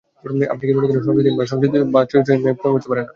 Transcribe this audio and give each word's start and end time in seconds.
আপনি 0.53 0.63
কি 0.67 0.73
মনে 0.75 0.87
করেন 0.87 1.03
সংস্কৃতিহীন 1.03 1.35
বা 1.93 2.01
চরিত্রহীন 2.11 2.41
মেয়ে 2.43 2.57
প্রেমে 2.57 2.73
পড়তে 2.73 2.87
পারে 2.89 3.01
না? 3.01 3.07